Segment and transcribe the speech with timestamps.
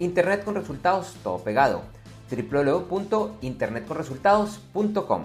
[0.00, 1.82] Internet con resultados, todo pegado.
[2.28, 5.22] www.internetconresultados.com.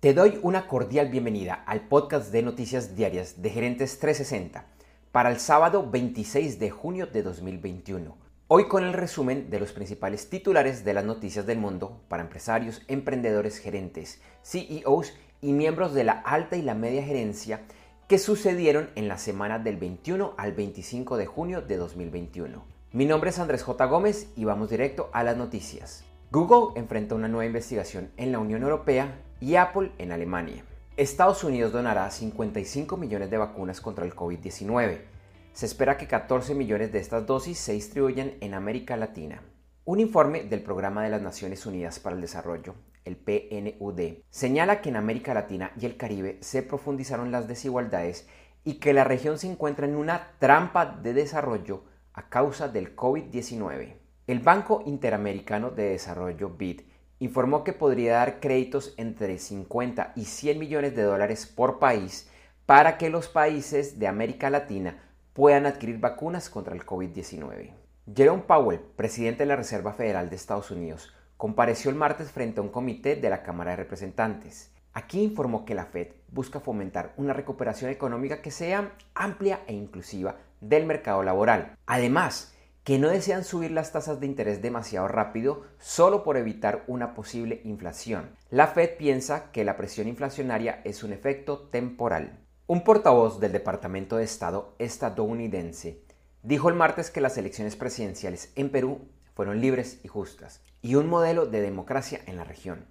[0.00, 4.66] Te doy una cordial bienvenida al podcast de noticias diarias de Gerentes 360
[5.12, 8.18] para el sábado 26 de junio de 2021.
[8.48, 12.82] Hoy con el resumen de los principales titulares de las noticias del mundo para empresarios,
[12.86, 17.62] emprendedores, gerentes, CEOs y miembros de la alta y la media gerencia
[18.08, 22.79] que sucedieron en la semana del 21 al 25 de junio de 2021.
[22.92, 23.84] Mi nombre es Andrés J.
[23.86, 26.04] Gómez y vamos directo a las noticias.
[26.32, 30.64] Google enfrenta una nueva investigación en la Unión Europea y Apple en Alemania.
[30.96, 35.02] Estados Unidos donará 55 millones de vacunas contra el COVID-19.
[35.52, 39.40] Se espera que 14 millones de estas dosis se distribuyan en América Latina.
[39.84, 44.88] Un informe del Programa de las Naciones Unidas para el Desarrollo, el PNUD, señala que
[44.88, 48.26] en América Latina y el Caribe se profundizaron las desigualdades
[48.64, 53.94] y que la región se encuentra en una trampa de desarrollo a causa del COVID-19.
[54.26, 56.82] El Banco Interamericano de Desarrollo BID
[57.18, 62.30] informó que podría dar créditos entre 50 y 100 millones de dólares por país
[62.66, 67.72] para que los países de América Latina puedan adquirir vacunas contra el COVID-19.
[68.14, 72.62] Jerome Powell, presidente de la Reserva Federal de Estados Unidos, compareció el martes frente a
[72.62, 74.72] un comité de la Cámara de Representantes.
[74.92, 80.36] Aquí informó que la Fed busca fomentar una recuperación económica que sea amplia e inclusiva
[80.60, 81.76] del mercado laboral.
[81.86, 87.14] Además, que no desean subir las tasas de interés demasiado rápido solo por evitar una
[87.14, 88.30] posible inflación.
[88.48, 92.40] La Fed piensa que la presión inflacionaria es un efecto temporal.
[92.66, 96.02] Un portavoz del Departamento de Estado estadounidense
[96.42, 101.08] dijo el martes que las elecciones presidenciales en Perú fueron libres y justas y un
[101.08, 102.86] modelo de democracia en la región.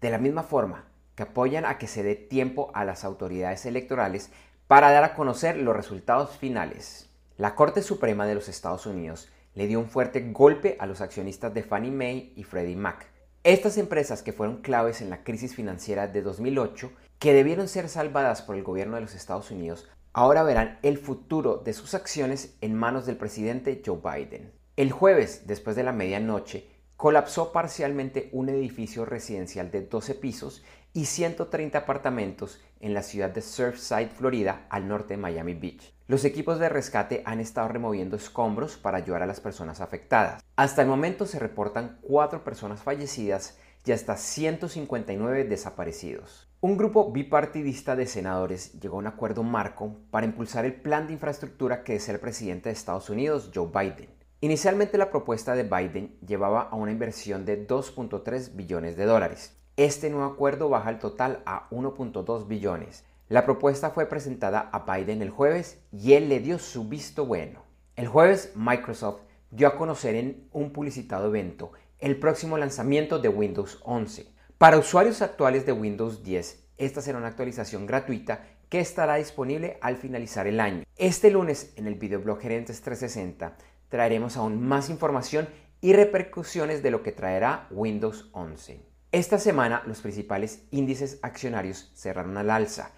[0.00, 0.84] De la misma forma
[1.14, 4.30] que apoyan a que se dé tiempo a las autoridades electorales
[4.66, 7.08] para dar a conocer los resultados finales.
[7.38, 11.54] La Corte Suprema de los Estados Unidos le dio un fuerte golpe a los accionistas
[11.54, 13.06] de Fannie Mae y Freddie Mac.
[13.42, 18.42] Estas empresas que fueron claves en la crisis financiera de 2008, que debieron ser salvadas
[18.42, 22.74] por el gobierno de los Estados Unidos, ahora verán el futuro de sus acciones en
[22.74, 24.52] manos del presidente Joe Biden.
[24.76, 26.68] El jueves, después de la medianoche,
[27.02, 33.42] colapsó parcialmente un edificio residencial de 12 pisos y 130 apartamentos en la ciudad de
[33.42, 35.92] Surfside, Florida, al norte de Miami Beach.
[36.06, 40.44] Los equipos de rescate han estado removiendo escombros para ayudar a las personas afectadas.
[40.54, 46.52] Hasta el momento se reportan cuatro personas fallecidas y hasta 159 desaparecidos.
[46.60, 51.14] Un grupo bipartidista de senadores llegó a un acuerdo marco para impulsar el plan de
[51.14, 54.21] infraestructura que desea el presidente de Estados Unidos, Joe Biden.
[54.44, 59.56] Inicialmente la propuesta de Biden llevaba a una inversión de 2.3 billones de dólares.
[59.76, 63.04] Este nuevo acuerdo baja el total a 1.2 billones.
[63.28, 67.62] La propuesta fue presentada a Biden el jueves y él le dio su visto bueno.
[67.94, 69.20] El jueves Microsoft
[69.52, 71.70] dio a conocer en un publicitado evento
[72.00, 74.26] el próximo lanzamiento de Windows 11.
[74.58, 79.98] Para usuarios actuales de Windows 10, esta será una actualización gratuita que estará disponible al
[79.98, 80.82] finalizar el año.
[80.96, 83.56] Este lunes en el videoblog Gerentes 360
[83.92, 85.46] traeremos aún más información
[85.82, 88.80] y repercusiones de lo que traerá Windows 11.
[89.12, 92.92] Esta semana los principales índices accionarios cerraron al alza,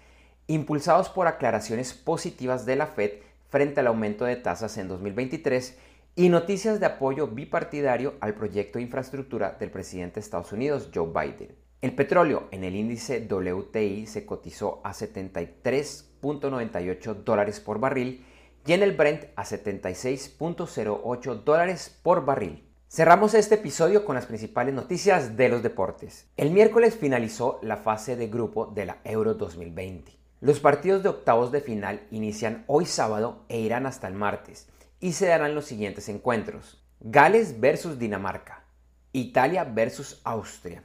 [0.47, 3.11] impulsados por aclaraciones positivas de la Fed
[3.49, 5.77] frente al aumento de tasas en 2023
[6.15, 11.09] y noticias de apoyo bipartidario al proyecto de infraestructura del presidente de Estados Unidos, Joe
[11.09, 11.57] Biden.
[11.81, 18.23] El petróleo en el índice WTI se cotizó a 73.98 dólares por barril
[18.65, 22.67] y en el Brent a 76.08 dólares por barril.
[22.89, 26.27] Cerramos este episodio con las principales noticias de los deportes.
[26.35, 30.13] El miércoles finalizó la fase de grupo de la Euro 2020.
[30.41, 34.67] Los partidos de octavos de final inician hoy sábado e irán hasta el martes
[34.99, 36.83] y se darán los siguientes encuentros.
[36.99, 38.63] Gales versus Dinamarca,
[39.11, 40.83] Italia versus Austria,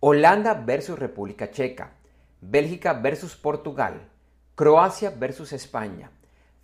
[0.00, 1.92] Holanda versus República Checa,
[2.40, 4.08] Bélgica versus Portugal,
[4.54, 6.10] Croacia versus España,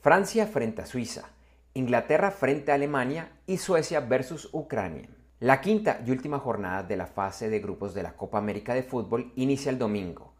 [0.00, 1.28] Francia frente a Suiza,
[1.74, 5.08] Inglaterra frente a Alemania y Suecia versus Ucrania.
[5.40, 8.84] La quinta y última jornada de la fase de grupos de la Copa América de
[8.84, 10.32] Fútbol inicia el domingo.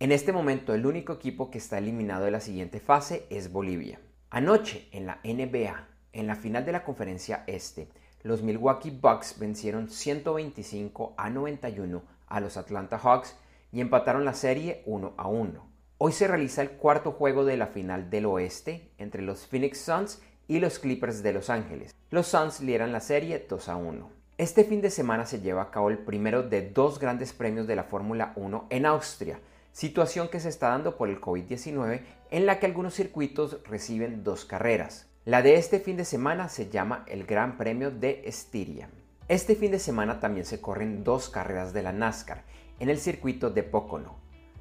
[0.00, 4.00] En este momento el único equipo que está eliminado de la siguiente fase es Bolivia.
[4.30, 7.90] Anoche en la NBA, en la final de la conferencia este,
[8.22, 13.36] los Milwaukee Bucks vencieron 125 a 91 a los Atlanta Hawks
[13.72, 15.65] y empataron la serie 1 a 1.
[15.98, 20.20] Hoy se realiza el cuarto juego de la final del oeste entre los Phoenix Suns
[20.46, 21.94] y los Clippers de Los Ángeles.
[22.10, 24.10] Los Suns lideran la serie 2 a 1.
[24.36, 27.76] Este fin de semana se lleva a cabo el primero de dos grandes premios de
[27.76, 29.40] la Fórmula 1 en Austria,
[29.72, 34.44] situación que se está dando por el COVID-19 en la que algunos circuitos reciben dos
[34.44, 35.06] carreras.
[35.24, 38.90] La de este fin de semana se llama el Gran Premio de Estiria.
[39.28, 42.44] Este fin de semana también se corren dos carreras de la NASCAR
[42.80, 44.16] en el circuito de Pocono.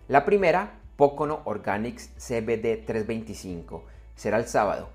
[0.07, 3.83] La primera, Pocono Organics CBD 325,
[4.15, 4.89] será el sábado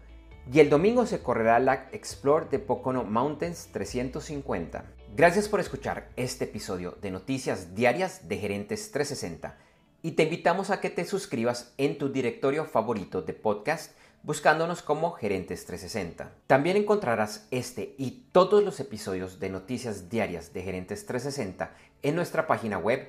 [0.51, 4.85] y el domingo se correrá la Explore de Pocono Mountains 350.
[5.15, 9.59] Gracias por escuchar este episodio de Noticias Diarias de Gerentes 360
[10.03, 13.93] y te invitamos a que te suscribas en tu directorio favorito de podcast
[14.23, 16.33] buscándonos como Gerentes 360.
[16.47, 22.47] También encontrarás este y todos los episodios de noticias diarias de Gerentes 360 en nuestra
[22.47, 23.09] página web